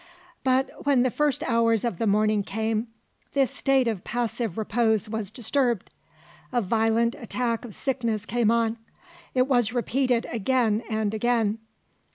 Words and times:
But, 0.43 0.71
when 0.83 1.03
the 1.03 1.11
first 1.11 1.43
hours 1.43 1.85
of 1.85 1.99
the 1.99 2.07
morning 2.07 2.41
came, 2.41 2.87
this 3.33 3.51
state 3.51 3.87
of 3.87 4.03
passive 4.03 4.57
repose 4.57 5.07
was 5.07 5.29
disturbed. 5.29 5.91
A 6.51 6.59
violent 6.59 7.13
attack 7.13 7.63
of 7.63 7.75
sickness 7.75 8.25
came 8.25 8.49
on. 8.49 8.79
It 9.35 9.45
was 9.47 9.73
repeated 9.73 10.25
again 10.31 10.81
and 10.89 11.13
again. 11.13 11.59